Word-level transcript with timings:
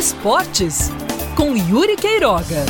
Esportes, 0.00 0.90
com 1.36 1.54
Yuri 1.54 1.94
Queiroga. 1.94 2.64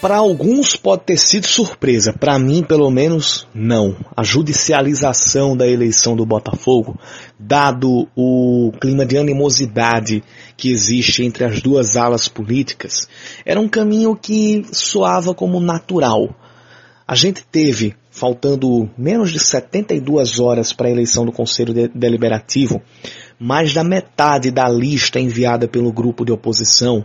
Para 0.00 0.18
alguns 0.18 0.76
pode 0.76 1.02
ter 1.02 1.16
sido 1.16 1.48
surpresa, 1.48 2.12
para 2.12 2.38
mim, 2.38 2.62
pelo 2.62 2.88
menos, 2.88 3.48
não. 3.52 3.96
A 4.16 4.22
judicialização 4.22 5.56
da 5.56 5.66
eleição 5.66 6.14
do 6.14 6.24
Botafogo, 6.24 6.96
dado 7.36 8.08
o 8.14 8.70
clima 8.80 9.04
de 9.04 9.18
animosidade 9.18 10.22
que 10.56 10.70
existe 10.70 11.24
entre 11.24 11.44
as 11.44 11.60
duas 11.60 11.96
alas 11.96 12.28
políticas, 12.28 13.08
era 13.44 13.58
um 13.58 13.68
caminho 13.68 14.14
que 14.14 14.64
soava 14.70 15.34
como 15.34 15.58
natural. 15.58 16.32
A 17.08 17.16
gente 17.16 17.44
teve, 17.50 17.96
faltando 18.08 18.88
menos 18.96 19.32
de 19.32 19.40
72 19.40 20.38
horas 20.38 20.72
para 20.72 20.86
a 20.86 20.92
eleição 20.92 21.26
do 21.26 21.32
Conselho 21.32 21.74
Deliberativo, 21.92 22.80
mais 23.42 23.72
da 23.72 23.82
metade 23.82 24.52
da 24.52 24.68
lista 24.68 25.18
enviada 25.18 25.66
pelo 25.66 25.92
grupo 25.92 26.24
de 26.24 26.30
oposição 26.30 27.04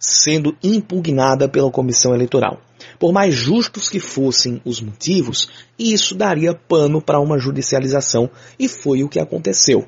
sendo 0.00 0.56
impugnada 0.62 1.46
pela 1.46 1.70
comissão 1.70 2.14
eleitoral. 2.14 2.58
Por 2.98 3.12
mais 3.12 3.34
justos 3.34 3.90
que 3.90 4.00
fossem 4.00 4.62
os 4.64 4.80
motivos, 4.80 5.50
isso 5.78 6.14
daria 6.14 6.54
pano 6.54 7.02
para 7.02 7.20
uma 7.20 7.38
judicialização 7.38 8.30
e 8.58 8.66
foi 8.66 9.02
o 9.02 9.10
que 9.10 9.20
aconteceu. 9.20 9.86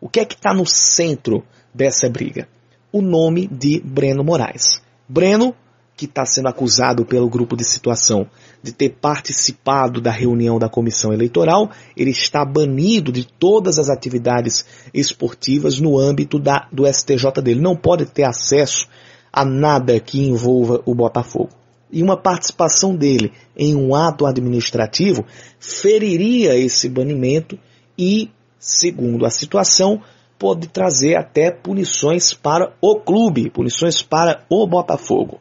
O 0.00 0.08
que 0.08 0.18
é 0.18 0.24
que 0.24 0.34
está 0.34 0.54
no 0.54 0.64
centro 0.66 1.44
dessa 1.74 2.08
briga? 2.08 2.48
O 2.90 3.02
nome 3.02 3.46
de 3.48 3.80
Breno 3.84 4.24
Moraes. 4.24 4.82
Breno, 5.06 5.54
que 5.96 6.06
está 6.06 6.24
sendo 6.24 6.48
acusado 6.48 7.04
pelo 7.04 7.28
grupo 7.28 7.56
de 7.56 7.64
situação 7.64 8.26
de 8.62 8.72
ter 8.72 8.90
participado 9.00 10.00
da 10.00 10.10
reunião 10.10 10.58
da 10.58 10.68
comissão 10.68 11.12
eleitoral, 11.12 11.70
ele 11.96 12.10
está 12.10 12.44
banido 12.44 13.12
de 13.12 13.24
todas 13.26 13.78
as 13.78 13.88
atividades 13.88 14.64
esportivas 14.94 15.80
no 15.80 15.98
âmbito 15.98 16.38
da, 16.38 16.68
do 16.72 16.86
STJ 16.86 17.42
dele. 17.42 17.60
Não 17.60 17.76
pode 17.76 18.06
ter 18.06 18.24
acesso 18.24 18.86
a 19.32 19.44
nada 19.44 19.98
que 19.98 20.20
envolva 20.20 20.80
o 20.84 20.94
Botafogo. 20.94 21.50
E 21.90 22.02
uma 22.02 22.16
participação 22.16 22.96
dele 22.96 23.32
em 23.56 23.74
um 23.74 23.94
ato 23.94 24.24
administrativo 24.24 25.26
feriria 25.58 26.56
esse 26.56 26.88
banimento 26.88 27.58
e, 27.98 28.30
segundo 28.58 29.26
a 29.26 29.30
situação, 29.30 30.00
pode 30.38 30.68
trazer 30.68 31.16
até 31.16 31.50
punições 31.50 32.32
para 32.32 32.74
o 32.80 32.96
clube, 32.96 33.50
punições 33.50 34.02
para 34.02 34.44
o 34.48 34.66
Botafogo. 34.66 35.38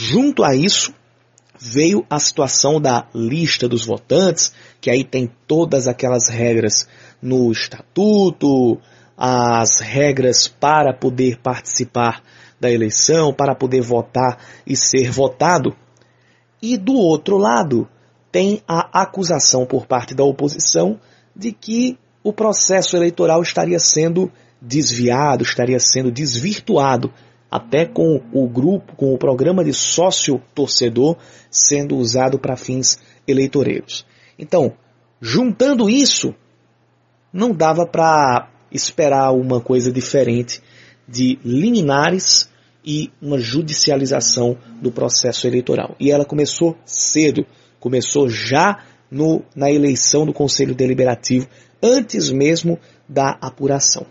Junto 0.00 0.44
a 0.44 0.54
isso, 0.54 0.94
veio 1.58 2.06
a 2.08 2.20
situação 2.20 2.80
da 2.80 3.08
lista 3.12 3.68
dos 3.68 3.84
votantes, 3.84 4.52
que 4.80 4.90
aí 4.90 5.02
tem 5.02 5.28
todas 5.44 5.88
aquelas 5.88 6.28
regras 6.28 6.86
no 7.20 7.50
estatuto, 7.50 8.80
as 9.16 9.80
regras 9.80 10.46
para 10.46 10.94
poder 10.94 11.40
participar 11.40 12.22
da 12.60 12.70
eleição, 12.70 13.34
para 13.34 13.56
poder 13.56 13.80
votar 13.80 14.38
e 14.64 14.76
ser 14.76 15.10
votado. 15.10 15.74
E 16.62 16.76
do 16.76 16.94
outro 16.94 17.36
lado, 17.36 17.88
tem 18.30 18.62
a 18.68 19.02
acusação 19.02 19.66
por 19.66 19.84
parte 19.84 20.14
da 20.14 20.22
oposição 20.22 21.00
de 21.34 21.50
que 21.50 21.98
o 22.22 22.32
processo 22.32 22.96
eleitoral 22.96 23.42
estaria 23.42 23.80
sendo 23.80 24.30
desviado, 24.62 25.42
estaria 25.42 25.80
sendo 25.80 26.12
desvirtuado, 26.12 27.12
até 27.50 27.86
com 27.86 28.20
o 28.32 28.48
grupo, 28.48 28.94
com 28.94 29.14
o 29.14 29.18
programa 29.18 29.64
de 29.64 29.72
sócio 29.72 30.40
torcedor 30.54 31.16
sendo 31.50 31.96
usado 31.96 32.38
para 32.38 32.56
fins 32.56 32.98
eleitoreiros. 33.26 34.04
Então, 34.38 34.72
juntando 35.20 35.88
isso, 35.88 36.34
não 37.32 37.52
dava 37.52 37.86
para 37.86 38.50
esperar 38.70 39.32
uma 39.32 39.60
coisa 39.60 39.90
diferente 39.90 40.62
de 41.06 41.38
liminares 41.44 42.50
e 42.84 43.10
uma 43.20 43.38
judicialização 43.38 44.56
do 44.80 44.90
processo 44.90 45.46
eleitoral. 45.46 45.96
E 45.98 46.10
ela 46.10 46.24
começou 46.24 46.76
cedo, 46.84 47.46
começou 47.80 48.28
já 48.28 48.84
no, 49.10 49.42
na 49.54 49.70
eleição 49.70 50.26
do 50.26 50.32
Conselho 50.32 50.74
Deliberativo, 50.74 51.48
antes 51.82 52.30
mesmo 52.30 52.78
da 53.08 53.30
apuração. 53.40 54.06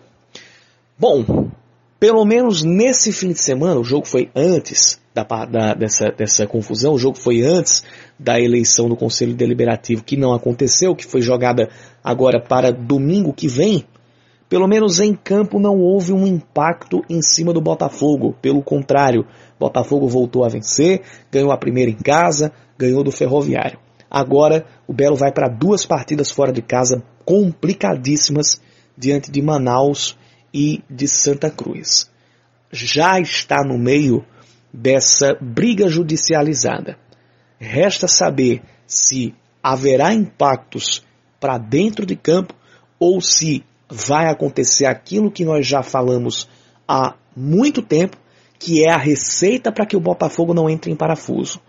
Bom, 0.98 1.52
pelo 2.00 2.24
menos 2.26 2.64
nesse 2.64 3.12
fim 3.12 3.32
de 3.32 3.40
semana, 3.40 3.80
o 3.80 3.84
jogo 3.84 4.06
foi 4.06 4.30
antes 4.36 5.00
da, 5.14 5.24
da, 5.24 5.74
dessa, 5.74 6.12
dessa 6.12 6.46
confusão, 6.46 6.94
o 6.94 7.00
jogo 7.00 7.18
foi 7.18 7.42
antes 7.42 7.84
da 8.20 8.40
eleição 8.40 8.88
do 8.88 8.96
Conselho 8.96 9.34
Deliberativo, 9.34 10.04
que 10.04 10.16
não 10.16 10.34
aconteceu, 10.34 10.96
que 10.96 11.06
foi 11.06 11.22
jogada 11.22 11.70
agora 12.04 12.40
para 12.40 12.72
domingo 12.72 13.34
que 13.34 13.48
vem, 13.48 13.84
pelo 14.50 14.68
menos 14.68 15.00
em 15.00 15.14
campo 15.14 15.60
não 15.60 15.78
houve 15.80 16.14
um 16.14 16.26
impacto 16.26 17.04
em 17.10 17.22
cima 17.22 17.52
do 17.52 17.60
Botafogo. 17.60 18.34
Pelo 18.42 18.62
contrário, 18.62 19.26
Botafogo 19.60 20.08
voltou 20.08 20.46
a 20.46 20.50
vencer, 20.50 21.02
ganhou 21.30 21.52
a 21.52 21.58
primeira 21.58 21.92
em 21.92 21.98
casa, 21.98 22.54
ganhou 22.78 23.04
do 23.04 23.12
Ferroviário. 23.12 23.78
Agora 24.10 24.66
o 24.88 24.94
Belo 24.94 25.18
vai 25.18 25.34
para 25.34 25.50
duas 25.50 25.86
partidas 25.86 26.32
fora 26.32 26.54
de 26.54 26.62
casa 26.62 27.04
complicadíssimas 27.26 28.62
diante 28.98 29.30
de 29.30 29.42
Manaus 29.42 30.18
e 30.58 30.84
de 30.90 31.08
Santa 31.08 31.52
Cruz. 31.52 32.10
Já 32.72 33.20
está 33.20 33.64
no 33.64 33.78
meio 33.78 34.26
dessa 34.74 35.38
briga 35.40 35.88
judicializada. 35.88 36.98
Resta 37.60 38.08
saber 38.08 38.64
se 38.88 39.36
haverá 39.62 40.16
impactos 40.16 41.06
para 41.40 41.60
dentro 41.60 42.08
de 42.08 42.16
campo 42.16 42.56
ou 43.00 43.22
se 43.22 43.64
vai 43.88 44.28
acontecer 44.32 44.88
aquilo 44.88 45.30
que 45.30 45.46
nós 45.46 45.66
já 45.68 45.84
falamos 45.84 46.50
há 46.88 47.16
muito 47.36 47.84
tempo, 47.84 48.18
que 48.58 48.84
é 48.84 48.92
a 48.92 48.98
receita 48.98 49.72
para 49.72 49.86
que 49.86 49.96
o 49.96 50.00
Botafogo 50.02 50.56
não 50.56 50.68
entre 50.68 50.92
em 50.92 50.96
parafuso. 50.96 51.62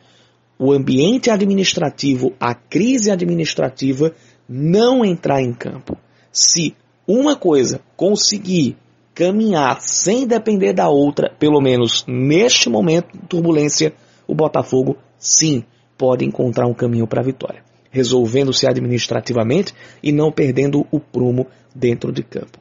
O 0.59 0.73
ambiente 0.73 1.31
administrativo, 1.31 2.33
a 2.41 2.55
crise 2.55 3.11
administrativa 3.11 4.15
não 4.49 5.05
entrar 5.05 5.43
em 5.43 5.53
campo. 5.53 5.95
Se 6.33 6.75
uma 7.09 7.35
coisa 7.35 7.81
conseguir 7.97 8.77
caminhar 9.15 9.81
sem 9.81 10.27
depender 10.27 10.75
da 10.75 10.89
outra, 10.89 11.35
pelo 11.39 11.61
menos 11.61 12.05
neste 12.07 12.69
momento 12.69 13.19
de 13.19 13.27
turbulência, 13.27 13.95
o 14.27 14.35
Botafogo 14.35 14.97
sim 15.19 15.65
pode 15.97 16.25
encontrar 16.25 16.69
um 16.69 16.75
caminho 16.75 17.07
para 17.07 17.21
a 17.21 17.25
vitória 17.25 17.67
resolvendo-se 17.91 18.67
administrativamente 18.67 19.75
e 20.03 20.13
não 20.13 20.31
perdendo 20.31 20.87
o 20.91 21.01
prumo 21.01 21.47
dentro 21.75 22.13
de 22.13 22.23
campo. 22.23 22.59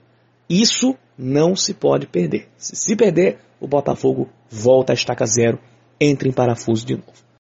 Isso 0.50 0.96
não 1.18 1.56
se 1.56 1.74
pode 1.74 2.08
perder. 2.08 2.48
Se 2.58 2.96
perder, 2.96 3.40
o 3.60 3.68
Botafogo 3.68 4.30
volta 4.50 4.94
a 4.94 4.96
estaca 4.96 5.26
zero, 5.26 5.60
entra 6.00 6.28
em 6.28 6.32
parafuso 6.32 6.86
de 6.86 6.96
novo. 6.96 7.27